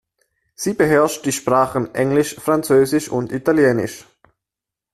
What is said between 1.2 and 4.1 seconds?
die Sprachen Englisch, Französisch und Italienisch.